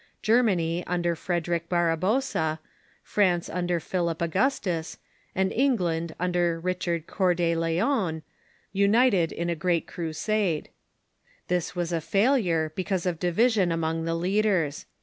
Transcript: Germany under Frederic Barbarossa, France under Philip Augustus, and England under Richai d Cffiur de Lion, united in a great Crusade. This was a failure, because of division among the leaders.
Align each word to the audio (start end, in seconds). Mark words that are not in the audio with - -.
Germany 0.23 0.83
under 0.87 1.15
Frederic 1.15 1.69
Barbarossa, 1.69 2.59
France 3.03 3.47
under 3.51 3.79
Philip 3.79 4.19
Augustus, 4.19 4.97
and 5.35 5.53
England 5.53 6.15
under 6.19 6.59
Richai 6.59 6.97
d 6.97 7.05
Cffiur 7.05 7.35
de 7.35 7.53
Lion, 7.55 8.23
united 8.73 9.31
in 9.31 9.47
a 9.51 9.55
great 9.55 9.85
Crusade. 9.85 10.69
This 11.49 11.75
was 11.75 11.93
a 11.93 12.01
failure, 12.01 12.71
because 12.73 13.05
of 13.05 13.19
division 13.19 13.71
among 13.71 14.05
the 14.05 14.15
leaders. 14.15 14.87